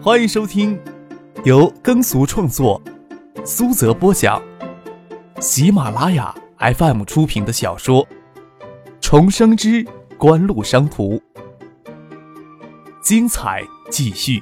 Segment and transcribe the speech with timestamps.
[0.00, 0.80] 欢迎收听
[1.44, 2.80] 由耕俗创作、
[3.44, 4.40] 苏泽播讲、
[5.40, 8.06] 喜马拉雅 FM 出品的小说
[9.00, 9.84] 《重生之
[10.16, 11.16] 官路商途》，
[13.02, 14.40] 精彩继续，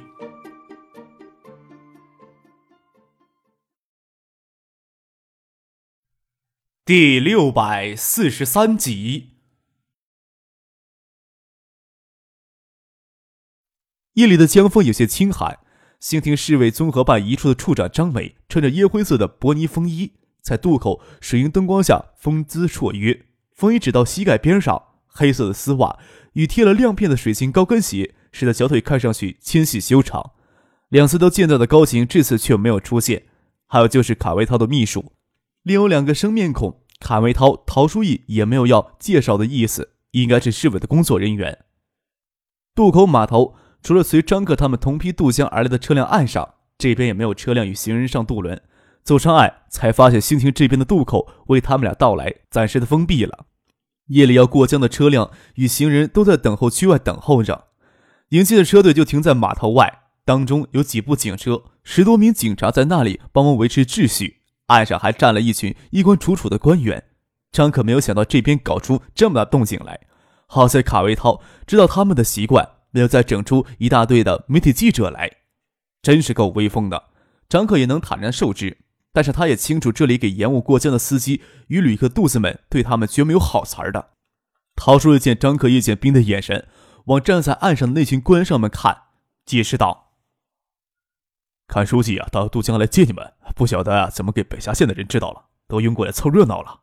[6.85, 9.36] 第六百四十三集。
[14.17, 15.59] 夜里的江风有些清寒，
[15.99, 25.99] 兴亭市委综合办一处的处长张美穿着烟灰色的薄呢风衣，在渡口水银灯光下风姿绰约，风衣只到膝盖边上，黑色的丝袜
[26.33, 30.31] 与贴了亮片的水晶高跟鞋，使得小腿看上去纤细修长。
[30.89, 33.27] 两次都见到的高晴这次却没有出现，
[33.67, 35.11] 还有就是卡维涛的秘书，
[35.61, 41.65] 另有两个生面孔，卡维涛、陶书义也没有要介绍的意思，应该是市委的工作人员。
[42.73, 43.53] 渡口码头。
[43.81, 48.61] 除了随张克他们同批渡江而来的车辆岸上，这边也没有车辆与行人上渡轮。
[49.03, 53.45] 走上岸，才发现兴亭这边的渡口为他们俩到来暂时的封闭了。
[54.07, 57.67] 夜里要过江的车辆与行人都在等候区外等候着。
[58.29, 64.41] 迎接的车队就停在码头外，当中有几部警车，十多名警察在那里帮忙维持秩序。
[64.65, 67.05] 岸上还站了一群衣冠楚楚的官员。
[67.51, 70.01] 张可没有想到这边搞出这么大动静来，
[70.47, 72.67] 好在卡维涛知道他们的习惯。
[72.99, 75.31] 要再整出一大堆的媒体记者来，
[76.01, 77.09] 真是够威风的。
[77.49, 78.77] 张克也能坦然受之，
[79.13, 84.09] 但是他也清楚，这里给延误过江的司机与旅客肚子们对他们绝没有好词儿的。
[84.75, 86.67] 陶叔一见张克、叶剑兵的眼神，
[87.05, 89.03] 往站在岸上的那群官上们看，
[89.45, 90.13] 解释道
[91.67, 96.81] ：“看书记啊，到渡江来接你们，不晓得啊，怎么给北峡县的人知道了，都拥过来凑热闹了。”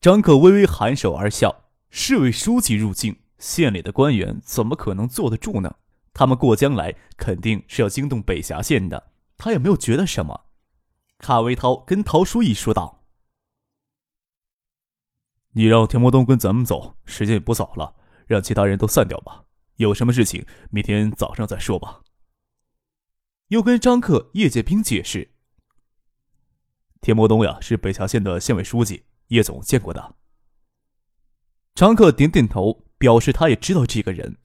[0.00, 3.20] 张克微微颔首而笑，市委书记入境。
[3.40, 5.74] 县里的官员怎么可能坐得住呢？
[6.12, 9.12] 他们过江来，肯定是要惊动北峡县的。
[9.38, 10.48] 他也没有觉得什么。
[11.18, 13.04] 卡维涛跟陶书义说道
[15.52, 17.96] ：“你让田伯东跟咱们走，时间也不早了，
[18.26, 19.44] 让其他人都散掉吧。
[19.76, 22.02] 有什么事情，明天早上再说吧。”
[23.48, 25.32] 又跟张克、叶剑兵解释
[27.00, 30.16] ：“田伯东呀，是北峡县的县委书记，叶总见过的。”
[31.74, 32.89] 张克点点头。
[33.00, 34.36] 表示他也知道这个人，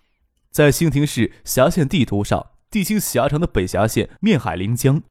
[0.49, 5.03] 在兴亭市辖县地图上，地形狭长的北峡县面海临江，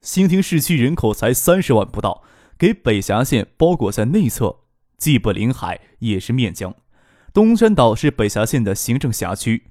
[0.00, 2.22] 兴亭市区人口才三十万不到，
[2.56, 4.60] 给北峡县包裹在内侧，
[4.96, 6.72] 既不临海，也是面江。
[7.32, 9.64] 东山岛是北峡县的行政辖区，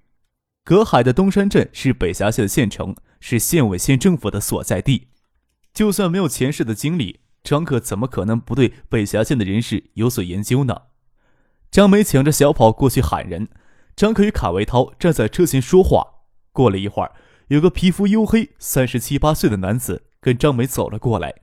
[0.65, 5.07] 隔海的东山镇是北峡县的县城，是县委县政府的所在地。
[5.73, 10.81] 就算没有前世的经历，张克怎么可能不对北峡县的人事有所研究呢？
[11.73, 13.47] 张梅抢着小跑过去喊人，
[13.95, 16.05] 张可与卡维涛站在车前说话。
[16.51, 17.11] 过了一会儿，
[17.47, 21.33] 有个皮肤黝黑、三十七八岁的男子跟张梅走了过来，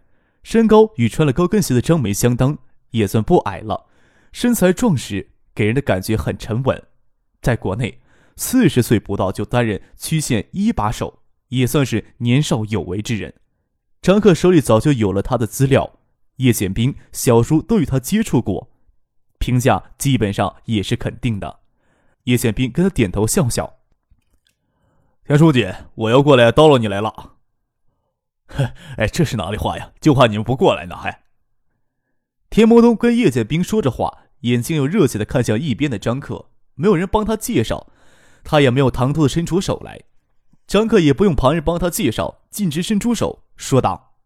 [0.45, 2.57] 身高与穿了高跟鞋的张梅相当，
[2.91, 3.87] 也算不矮了，
[4.31, 6.81] 身材壮实，给人的感觉很沉稳。
[7.43, 7.99] 在国内，
[8.37, 13.35] 四十岁不到就担任区县一把手，也算是年少有为之人。
[14.01, 15.99] 张克手里早就有了他的资料，
[16.37, 18.70] 叶剑兵、小叔都与他接触过。
[19.41, 21.61] 评价基本上也是肯定的，
[22.25, 23.79] 叶宪兵跟他点头笑笑。
[25.25, 27.37] 田书记，我要过来叨唠你来了。
[28.47, 29.93] 哼， 哎，这是哪里话呀？
[29.99, 31.23] 就怕你们不过来呢，还。
[32.51, 37.87] 田伯东跟叶剑兵说着话，眼睛又热切的看向一边的张克，没有人帮他介绍，
[38.45, 40.03] 他也没有唐突的伸出手来。
[40.67, 44.17] 张克也不用旁人帮他介绍，径直伸出手说道：“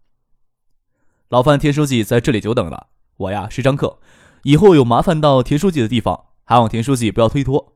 [1.29, 4.01] 老范，田书记在这里久等了，我呀是张克。”
[4.45, 7.75] 以后有麻烦到田书记的地方，还望田书记不要推脱。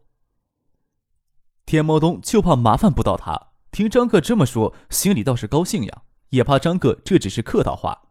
[1.67, 8.03] 田茂东就怕麻烦不到他，听张克这么说，心里倒是高兴呀，也怕张克这只是客套话。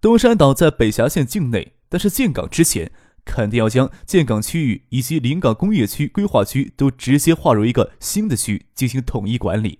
[0.00, 2.92] 东山岛在北峡县境内，但是建港之前，
[3.24, 9.78] 肯定要将建港区域以及临港工业区规划区都直接划入一个新的区进行统一管理，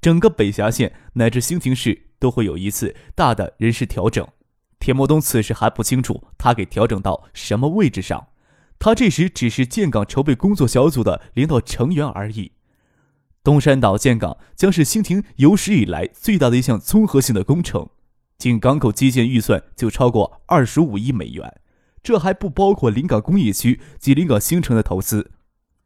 [0.00, 4.26] 整个北峡县乃至兴平市都会有一次大的人事调整。
[4.80, 8.28] 田伯东此时还不清楚他给调整到什么位置上，
[8.78, 12.52] 他这时只是建港筹备工作小组的领导成员而已。
[13.44, 17.88] 东山岛建港将是兴亭有史以来最大的一项综合性的工程，
[18.38, 21.60] 仅港口基建预算就超过二十五亿美元，
[22.02, 25.30] 这还不包括临港工业区及临港新城的投资。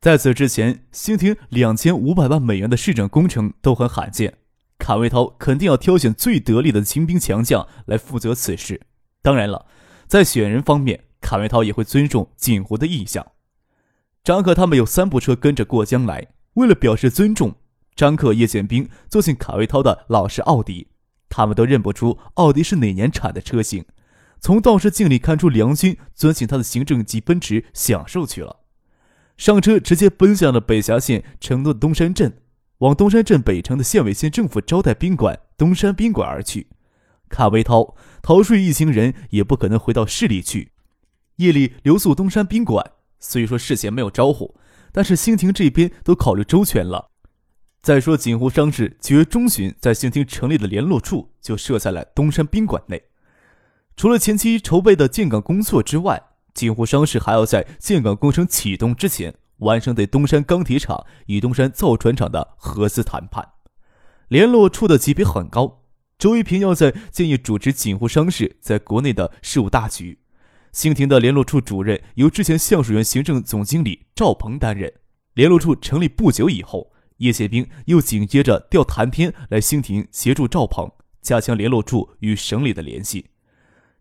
[0.01, 4.39] 在此之前，兴亭两千五百万美元的市政工程都很罕见。
[4.79, 8.81] 卡维涛肯定要挑选最得力的精兵强将来负责此事。
[9.23, 9.67] 当然了，
[10.07, 13.27] 在选人方面，卡维涛也会尊重锦湖的意向。
[14.23, 17.55] 张克他们有三部车跟着过江来，为了表示尊重，
[17.95, 20.89] 张克、叶剑兵坐进卡维涛的老式奥迪，
[21.29, 23.85] 他们都认不出奥迪是哪年产的车型。
[24.41, 28.61] 从倒视镜里看出，梁军钻进他的行政级奔驰享受去了。
[29.37, 32.39] 上车，直接奔向了北峡县承诺的东山镇，
[32.85, 36.67] 往东山镇北城的县委县政府招待宾馆东山宾馆而去。
[37.31, 40.73] 卡维涛、陶顺一行人也不可能回到市里去，
[41.37, 42.93] 夜里留宿东山宾馆。
[43.19, 44.55] 虽说事前没有招呼，
[44.93, 47.11] 但是兴亭这边都考虑周全了。
[47.81, 53.03] 再说锦湖商事九月中旬在兴亭成立的联络处就设在了东山宾馆内。
[53.97, 56.23] 除了前期筹备的建港工作之外，
[56.53, 63.53] 锦湖商事还要在建港工程启动之前完成对东山钢铁厂与东山造船厂的合资谈判。
[64.29, 65.83] 联络处的级别很高，
[66.19, 70.19] 周一平要在建议主持锦湖商事在国内的事务大局。
[70.73, 74.93] 兴亭的联络处主任由之前橡树园行政总经理赵鹏担任。
[75.35, 80.91] 联络处成立不久以后，叶宪兵又紧接着调谭天来兴亭协助赵鹏，
[81.21, 83.31] 加强联络处与省里的联系。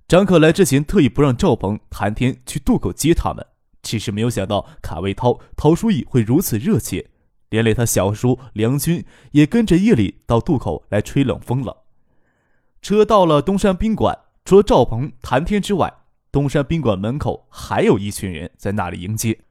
[0.07, 3.45] 张可来之前特意不让赵鹏、谭天去渡口接他们，
[3.93, 7.11] 只是没有想到卡维涛、陶书义会如此热切，
[7.49, 11.83] 连累他小叔梁军也跟着夜里到渡口来吹冷风了。
[12.81, 15.93] 车到了东山宾馆，除了赵鹏、谭天之外，
[16.31, 19.41] 东山宾馆门口还有一群人在那里迎接。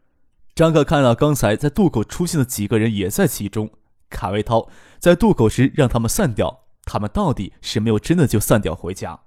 [0.57, 3.71] 张可看到刚才在渡口出现的几个人也在其中。
[4.11, 4.69] 卡维涛
[4.99, 9.21] 在渡口时让他们散掉，他们到底是没有真的就散掉回家。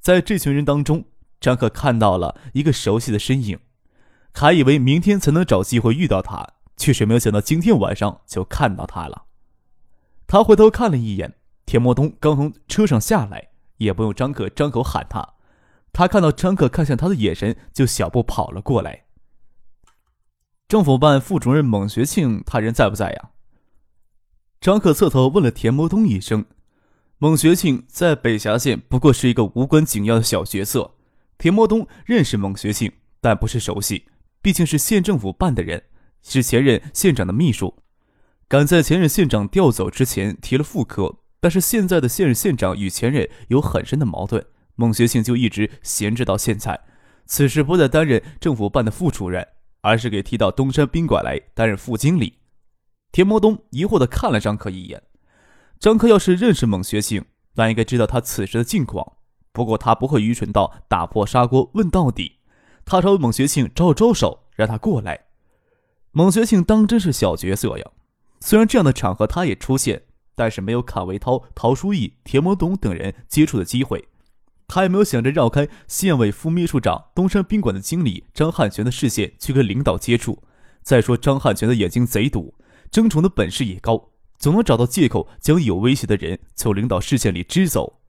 [0.00, 1.04] 在这群人当中，
[1.40, 3.58] 张可看到了一个熟悉的身影，
[4.32, 6.46] 还以为明天才能找机会遇到他，
[6.76, 9.24] 却是没有想到今天晚上就看到他了。
[10.26, 11.34] 他回头看了一眼，
[11.66, 13.48] 田莫东刚从车上下来，
[13.78, 15.34] 也不用张可张口喊他，
[15.92, 19.04] 他看到张可看向他的眼神，就小步跑了过来。
[20.68, 23.30] 政府办副主任蒙学庆，他人在不在呀？
[24.60, 26.44] 张可侧头问了田莫东一声。
[27.20, 30.94] 蒙学庆在北峡县不过是一个无关紧要的小角色。
[31.36, 34.06] 田默东认识蒙学庆，但不是熟悉，
[34.48, 35.82] 毕竟是县政府办的人，
[36.22, 37.82] 是前任县长的秘书。
[38.48, 44.42] 赶在前任县长调走之前提了副科，但是现在的现任县长与前任有很深的矛盾，
[44.74, 46.80] 孟学庆就一直闲置到现在。
[47.26, 49.46] 此时不再担任政府办的副主任，
[49.82, 52.38] 而是给提到东山宾馆来担任副经理。
[53.12, 55.02] 田伯东疑惑地看了张可一眼。
[55.78, 57.22] 张克要是认识孟学庆，
[57.56, 59.18] 那应该知道他此时的境况。
[59.52, 62.37] 不过他不会愚蠢到打破砂锅问到底。
[62.90, 65.26] 他朝孟学庆招招手，让他过来。
[66.10, 67.84] 孟学庆当真是小角色呀！
[68.40, 70.04] 虽然这样的场合他也出现，
[70.34, 74.08] 但是没有卡维涛、陶书义、田某东等人接触的机会。
[74.66, 80.42] 他也没有想着绕开县委副秘书长、东山宾馆的经理张汉全的视线去跟领导接触。
[80.82, 82.54] 再说张汉全的眼睛贼毒，
[82.90, 84.08] 争宠的本事也高。
[84.38, 88.00] 总能找到借口将有威胁的人从领导视线里支走。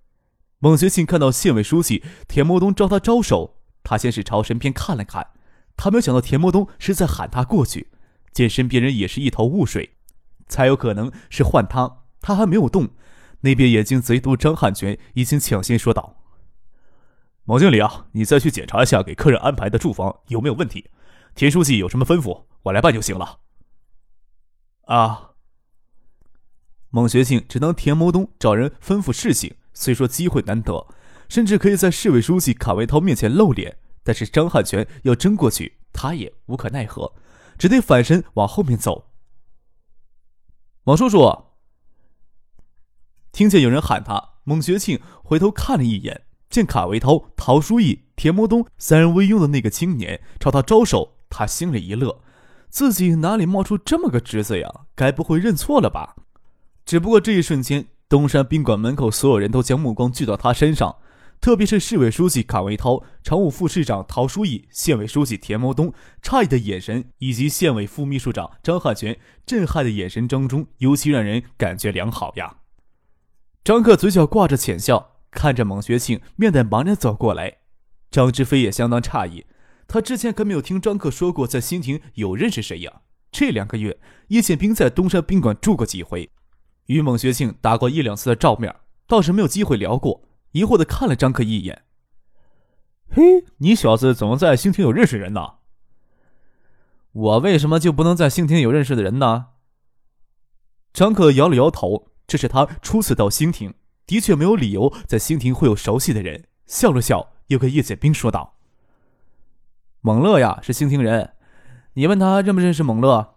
[0.60, 3.59] 孟学庆看到县委书记田某东招他招手，
[3.90, 5.32] 他先是朝身边看了看，
[5.76, 7.88] 他没有想到田默东是在喊他过去。
[8.32, 9.96] 见身边人也是一头雾水，
[10.48, 12.04] 才有可能是换他。
[12.22, 12.90] 他还没有动，
[13.42, 16.18] 那边眼睛贼毒张汉全已经抢先说道
[17.46, 20.92] ：“孟经理啊，你再去检查一下给客人安排的住房有没有问题。
[21.34, 23.40] 田书记有什么吩咐，我来办就行了。”
[24.86, 25.32] 啊。
[26.92, 30.86] 孟学庆只当田某东找人吩咐事情，虽说机会难得，
[31.28, 37.14] 甚至可以在市委书记卡维涛面前露脸，但是张汉全要争过去，他也无可奈何，
[37.58, 39.12] 只得反身往后面走。
[40.86, 41.46] 王叔叔，
[43.32, 52.22] 听见有人喊他，孟学庆回头看了一眼，见卡维涛、陶书义、田某东三人围拥的那个青年朝他招手，他心里一乐，
[52.70, 54.86] 自己哪里冒出这么个侄子呀？
[54.96, 56.16] 该不会认错了吧？
[56.86, 60.96] 只不过这一瞬间，东山宾馆门口所有人都将目光聚到他身上，
[61.42, 72.58] 特别是市委书记卡维涛、常务副市长陶书义、县委书记田某东诧异的眼神，以及县委副秘书长张汉全震撼的眼神当中，尤其让人感觉良好呀。
[73.64, 77.60] 张克嘴角挂着浅笑，看着蒙学庆面带茫然走过来，
[78.12, 79.46] 张志飞也相当诧异，
[79.88, 83.02] 他之前可没有听张克说过在新亭有认识谁呀。
[83.32, 86.30] 这两个月，叶宪兵在东山宾馆住过几回。
[86.88, 88.76] 与蒙学庆打过一两次的照面，
[89.08, 90.29] 倒是没有机会聊过。
[90.52, 91.84] 疑惑的看了张克一眼
[93.10, 95.56] ：“嘿，你小子怎么在兴庭有认识人呢？
[97.12, 99.48] 我为什么就不能在兴庭有认识的人呢？”
[100.94, 103.74] 张克摇了摇头，这是他初次到兴庭，
[104.06, 106.48] 的确没有理由在兴庭会有熟悉的人。
[106.66, 108.58] 笑了笑，又跟叶剑兵说道
[110.02, 111.34] ：“猛乐呀，是兴庭人，
[111.94, 113.36] 你问他认不认识猛乐？”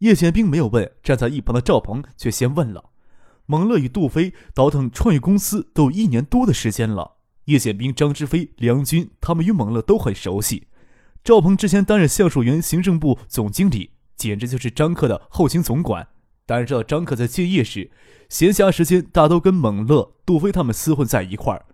[0.00, 2.90] 叶剑兵没有问，站在一旁的赵鹏却先问了。
[3.46, 10.66] 蒙乐与杜飞倒腾创业公司都有一年多的时间了，叶显兵、张之飞、梁军他们与蒙乐都很熟悉。
[11.24, 16.08] 赵鹏之前担任橡树园行政部总经理，简直就是张克的后勤总管。
[16.44, 17.90] 当然知道张克在建业时，
[18.28, 21.66] 闲暇时间大都跟蒙乐、杜飞他们厮混在一块儿。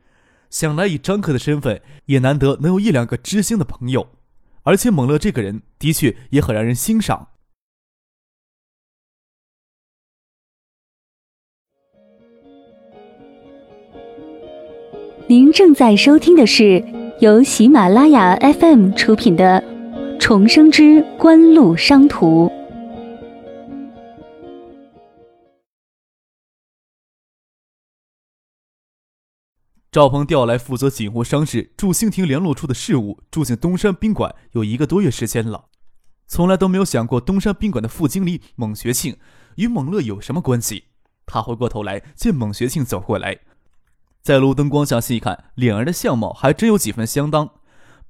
[0.48, 4.10] 想来以张克的身份，也难得能有一两个知心的朋友。
[4.62, 7.28] 而且蒙乐这个人的确也很让人欣赏。
[15.32, 16.84] 您正在收听的是
[17.20, 19.64] 由喜马拉雅 FM 出品的
[20.20, 22.48] 《重生之官路商途》。
[29.90, 35.64] 赵鹏调来负责锦湖商事驻兴亭联络处的事务，住进东山宾馆有一个多月时间了，
[36.26, 39.16] 从来都没有想过东山宾馆的副经理蒙学庆
[39.56, 40.88] 与蒙乐有什么关系。
[41.24, 43.38] 他回过头来见蒙学庆走过来。
[44.22, 47.50] 在路灯光下细看，两人的相貌还真有几分相当。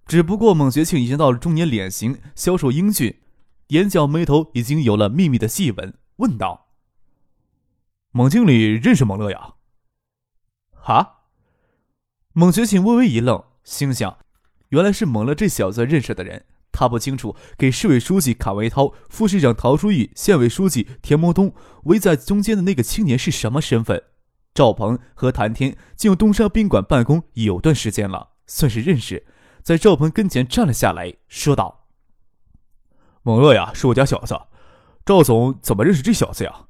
[0.04, 3.20] 只不过孟学庆已经到了中年脸型，消瘦英俊，
[3.68, 6.68] 眼角眉头已经有了密密的细纹，问道
[8.12, 9.54] ：“孟经理认识蒙乐呀
[10.84, 11.20] ？”“啊？”
[12.34, 14.18] 孟学庆微微一愣，心想：
[14.68, 16.44] 原来是蒙乐这小子认识的人。
[16.72, 21.54] 他不清楚给市委书记卡维涛、副市长陶书义、县委书记田摩东
[21.84, 24.02] 围在中间的那个青年是什么身份。
[24.54, 29.26] 赵鹏和谭天进入东山宾馆办公有段时间了，算是认识。
[29.62, 31.86] 在赵鹏跟前站了下来，说道
[33.22, 34.38] ：“蒙乐呀，是我家小子。
[35.06, 36.66] 赵总怎么认识这小子呀？”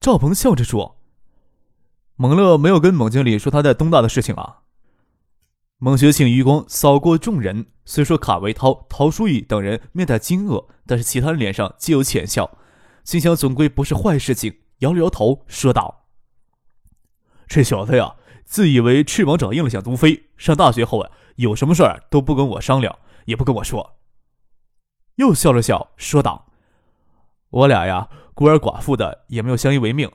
[0.00, 1.00] 赵鹏笑着说
[2.16, 4.62] ：“蒙乐没有跟蒙经理说他在东大的事情啊。”
[5.78, 12.58] 蒙学庆余光扫过众人，虽说卡维涛、陶书义等人面带惊愕，但是其他人脸上皆有浅笑，
[13.04, 15.99] 心想总归不是坏事情，摇了摇头，说道。
[17.50, 18.14] 这小子呀，
[18.44, 20.28] 自以为翅膀长硬了想独飞。
[20.36, 23.96] 上大学后啊，有什么事儿都不跟我商量，也不跟我说。
[25.16, 26.46] 又笑了笑，说道
[27.50, 30.08] ：“我俩呀，孤儿寡妇的，也没有相依为命。”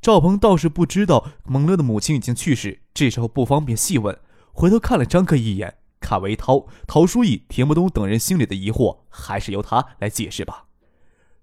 [0.00, 4.16] 赵鹏倒是不知道蒙乐的母亲已经去世，这时候不方便细问，
[4.52, 5.78] 回头看了张克一眼。
[5.98, 10.66] 卡维涛、陶书义、田伯东等人心里的疑惑，还是由他来解释吧。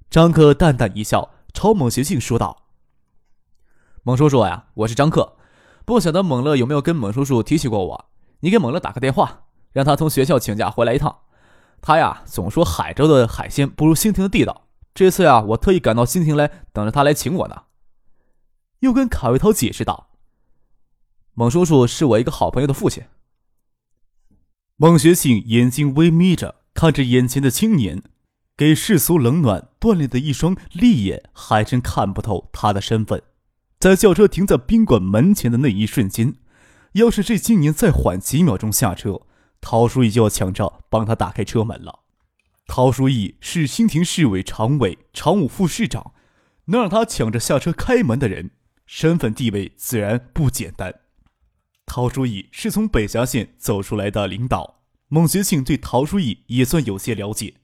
[0.09, 2.62] 张克淡淡一笑，朝蒙学庆说道。
[4.05, 5.37] 猛叔叔呀，我是张克，
[5.85, 8.09] 不晓得猛乐有没有跟猛叔叔提起过我？
[8.41, 11.19] 你给猛乐打个电话，让他从学校请假回来一趟。
[11.79, 17.63] 他呀总说海州的海鲜不如兴亭的地道，这次呀我特意赶到兴亭来，等着他来请我呢。
[18.79, 20.09] 又跟卡维涛解释道
[21.33, 23.05] ：“猛叔叔是我一个好朋友的父亲。”
[24.75, 28.03] 孟学庆眼睛微眯着看着眼前的青年，
[28.57, 33.23] 给世俗冷暖锻炼的一双利眼，还真看不透他的身份。
[33.83, 36.35] 在轿车停在宾馆门前的那一瞬间，
[36.93, 39.23] 要是这青年再缓几秒钟下车，
[39.59, 41.99] 陶书义就要抢着帮他打开车门了。
[42.65, 46.13] 陶书义是兴亭市委常委、常务副市长，
[46.67, 48.51] 能让他抢着下车开门的人，
[48.85, 51.01] 身份地位自然不简单。
[51.85, 57.55] 陶书义是从北峡县走出来的领导，孟学庆对陶书义也算有些了解，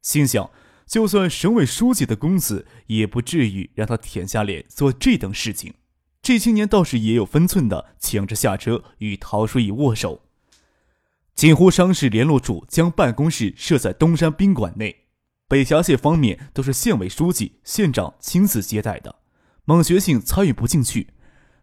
[0.00, 0.48] 心想。
[0.86, 5.74] 就算省委书记的公子，也不至于让他舔下脸做这等事情。
[6.22, 10.22] 这青年倒是也有分寸的，抢着下车与陶书义握手。
[11.34, 15.04] 锦湖商事联络处将办公室设在东山宾馆内，
[15.48, 19.16] 北峡县方面都是县委书记、县长亲自接待的。
[19.64, 21.08] 孟学庆参与不进去，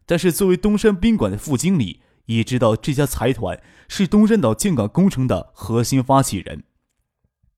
[0.06, 6.63] 但是作为东山宾馆的副经理，也知道这家财团是东山岛建港工程的核心发起人。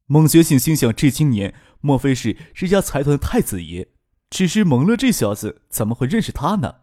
[0.08, 3.88] 孟学庆心想：这青年莫非是这家财团的太子爷？
[4.30, 6.76] 只是蒙乐这小子怎么会认识他呢？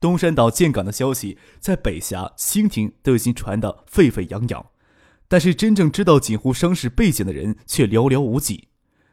[0.00, 4.66] 东山岛建港的消息在北峡、兴亭都已经传得沸沸扬扬，
[5.28, 8.68] 但是真正知道锦湖商事背景的人却寥寥无几。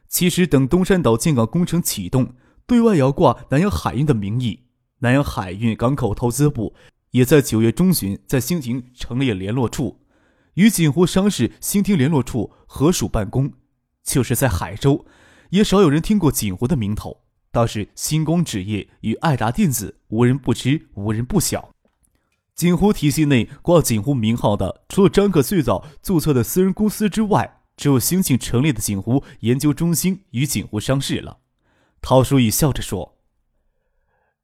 [0.08, 2.34] 其实，等东山岛建港工程启动，
[2.66, 4.64] 对外要挂南洋海运的名义，
[4.98, 6.74] 南洋海运港口投资部
[7.12, 9.99] 也在九月中旬在兴亭成立联络处。
[10.60, 13.50] 与锦湖商事新厅联络处合署办公，
[14.04, 15.06] 就是在海州，
[15.48, 17.22] 也少有人听过锦湖的名头。
[17.50, 21.70] 倒是星光纸业与爱达电子，无人不知，无人不晓。
[22.54, 31.38] 锦湖体系内挂锦湖名号的，除了张克最早注册的私人公司之外，只有兴庆成立的锦湖研究中心与锦湖商事了。
[32.02, 33.16] 陶书义笑着说：“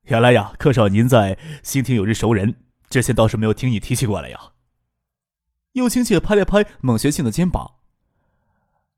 [0.09, 2.55] 原来呀，客少您在新厅有日熟人，
[2.89, 4.53] 之前倒是没有听你提起过来呀。”
[5.77, 7.73] 又亲切拍了拍孟学庆的肩膀：“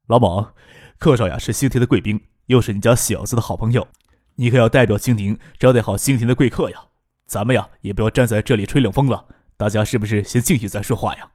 [0.07, 0.55] 老孟，
[0.97, 3.89] 客少呀是兴亭的贵宾，又是你家小子的好朋友，
[4.37, 6.85] 你可要代表兴亭招待好兴亭的贵客呀。
[7.27, 11.33] 咱们呀也不要站在这里吹冷风了，大家是不是先进去再说话呀？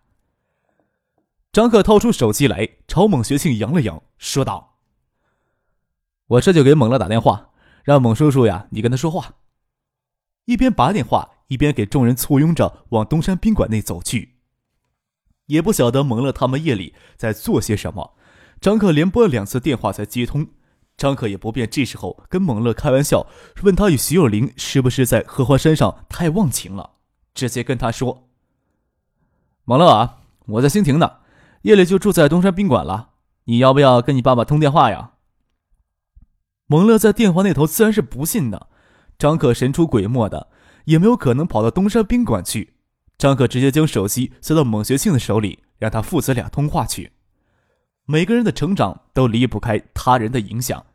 [1.52, 4.78] 张克掏出手机来，朝孟学庆扬了扬，说道
[6.28, 7.50] ：“我这就给蒙乐打电话，
[7.84, 9.34] 让蒙叔叔呀，你跟他说话。”
[10.48, 14.33] 一边拔电话，一边给众人簇拥着往东山宾馆内走去。
[15.48, 18.16] 也不晓得蒙乐他们夜里在做些什么。
[18.62, 20.48] 张克连拨了两次电话才接通，
[20.96, 23.28] 张克也不便这时候跟蒙乐开玩笑，
[23.64, 26.92] 问他与徐有林是不是在合欢山上太忘情了，
[27.34, 28.30] 直接跟他说
[29.66, 31.18] ：“蒙乐啊，我在兴亭呢，
[31.64, 33.10] 夜里就住在东山宾馆了，
[33.46, 35.12] 你要不要跟你爸爸通电话呀？”
[36.68, 38.68] 蒙乐在电话那头自然是不信的，
[39.18, 40.48] 张克神出鬼没的，
[40.86, 42.76] 也没有可能跑到东山宾馆去。
[43.18, 47.12] 张克直接将手机塞到蒙学庆的手里，让他父子俩通话去。
[48.06, 50.86] 每个人的成长都离不开他人的影响。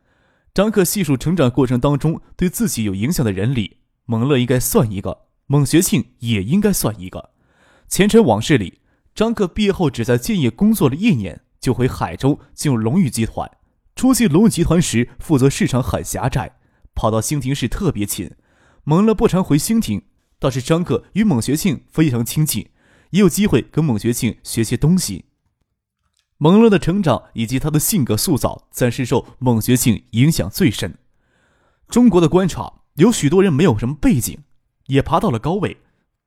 [0.53, 7.31] 张克细数成长过程当中对自己有影响的人里，蒙乐应该算一个，蒙学庆也应该算一个。
[7.87, 8.81] 前尘往事里，
[9.15, 13.49] 张克毕业后只在建业工作了一年，就回海州进入龙宇集团。
[13.95, 16.57] 初进龙宇集团时，负责市场很狭窄，
[16.93, 18.31] 跑到兴亭市特别勤。
[18.83, 20.03] 蒙乐不常回兴亭，
[20.39, 22.69] 倒是张克与蒙学庆非常亲近，
[23.11, 25.25] 也有机会跟蒙学庆学些东西。
[26.37, 30.97] 蒙乐的成长以及他的性格塑造，暂时受蒙学庆影响最深。
[31.89, 34.39] 中国的官场有许多人没有什么背景，
[34.87, 35.75] 也爬到了高位；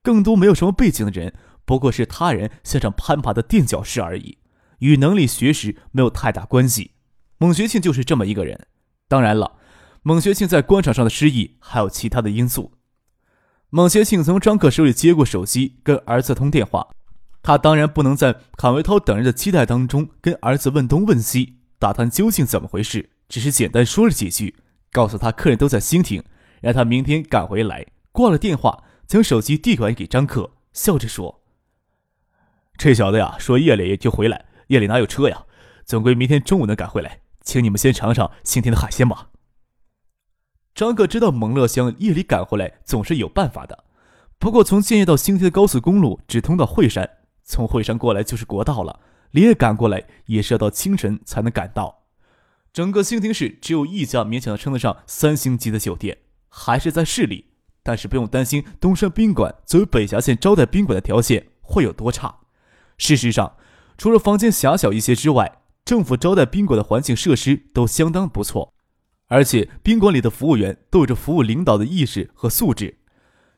[0.03, 1.33] 更多没有什么背景的人，
[1.65, 4.37] 不过是他人向上攀爬的垫脚石而已，
[4.79, 6.91] 与能力、学识没有太大关系。
[7.39, 8.67] 蒙学庆就是这么一个人。
[9.07, 9.57] 当然了，
[10.03, 12.73] 蒙学庆在官场上的失意还有其他的因素。
[13.75, 16.87] 孟学庆从张克手里接过手机，跟儿子通电话。
[17.41, 23.09] 他当然不能在阚维涛等人的期待当中跟儿子问东问西，打探究竟怎么回事。
[23.27, 24.55] 只是简单说了几句，
[24.91, 26.23] 告诉他客人都在兴亭，
[26.61, 27.83] 让他明天赶回来。
[28.11, 31.41] 挂了电话，将手机递还给张克，笑着说
[32.77, 35.45] ：“这小子呀，说夜里就回来，夜里哪有车呀？
[35.83, 39.29] 总归明天中午能赶回来，请你们先尝尝兴亭的海鲜吧。”
[40.75, 43.83] 张克知道蒙乐乡夜里赶回来总是有办法的，
[44.39, 47.07] 不过从建业到兴亭的高速公路只通到惠山。
[47.43, 48.99] 从惠山过来就是国道了，
[49.31, 52.03] 连夜赶过来也是要到清晨才能赶到。
[52.71, 56.17] 整个兴亭市只有一家勉强称得上三星级的酒店，
[56.49, 57.51] 还是在市里，
[57.83, 62.39] 但是不用担心东山宾馆作为北峡线招待宾馆的条件会有多差。
[62.97, 63.57] 事实上，
[63.95, 68.72] 除了房间狭小一些之外，政府招待宾馆的环境设施都相当不错，
[69.33, 72.99] 而且宾馆里的服务员都有着服务领导的意识和素质。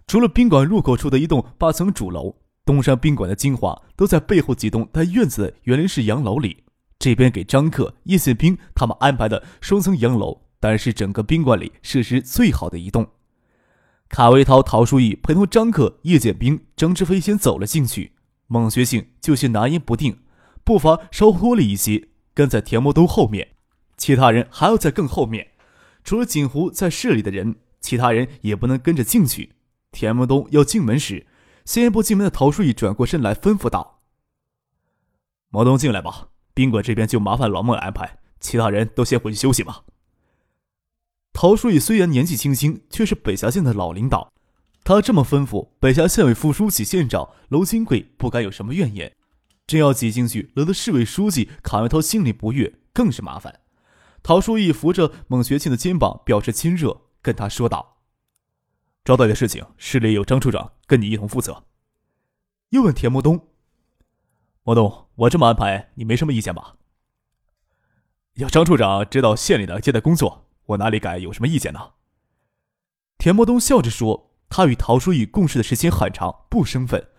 [0.08, 2.38] 除了宾馆入口处的一栋八层主楼。
[2.66, 6.64] 东山宾馆的精华都在背后几栋带院子的园林式洋楼里。
[6.98, 13.08] 这边给张克、叶宪兵他们安排的双层洋楼，当然是整个宾馆里设施最好的一栋。
[14.10, 18.14] 卡维涛、陶书义陪同张克、叶剑兵、张志飞先走了进去。
[18.48, 20.18] 孟学庆就先拿烟不定，
[20.64, 23.50] 步伐稍拖了一些，跟在田伯东后面。
[23.96, 25.50] 其他人还要在更后面。
[26.06, 29.56] 除了锦湖在市里的人，其他人也不能跟着进去。
[29.92, 31.28] 田伯东要进门时。
[31.66, 34.04] 先一步进门的陶书义转过身来，吩咐道
[35.50, 39.84] ：“毛东进来吧，宾馆这边就麻烦老孟安排，其他人都先回去休息吧。”
[41.34, 44.32] 陶书义虽然年纪轻轻，却是北峡县的老领导，
[44.84, 49.12] 他这么吩咐，北峡县委副书记、县长娄金贵不敢有什么怨言。
[49.66, 53.62] 真要挤进去，惹得市委书记卡维涛心里不悦，更是麻烦。
[54.26, 57.98] 陶书义扶着孟学庆的肩膀，表示亲热，跟他说道。
[59.04, 61.66] 招待的事情，市里有张处长跟你一同负责。
[62.70, 63.50] 又问田木东
[64.66, 66.78] ：“莫东，我这么安排，你没什么意见吧？”
[68.38, 71.92] 要张处长指导县里的接待工作，我哪里敢有什么意见呢？
[73.20, 77.10] 田木东笑着说：“他与陶书义共事的时间很长，不生分。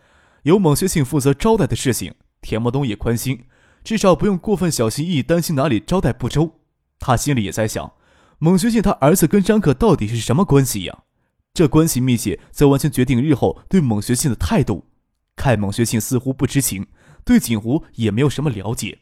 [0.43, 3.47] 有孟学庆负责招待的事情，田木东也宽心，
[3.85, 6.63] 至少不用过分小心翼翼，担心哪里招待不周。
[6.99, 7.93] 他心里也在想，
[8.39, 11.05] 蒙学信他儿子跟张克到底是什么关系呀？”
[11.55, 14.85] 这关系密切，则完全决定日后对蒙学信的态度。
[15.37, 16.87] 看蒙学信似乎不知情，
[17.25, 18.99] 对锦湖也没有什么了解。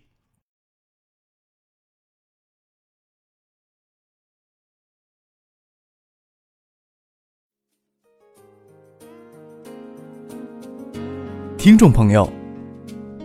[11.56, 12.30] 听众朋友，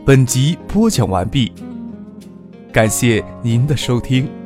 [0.05, 1.51] 本集播讲完毕，
[2.71, 4.38] 感谢您的收听。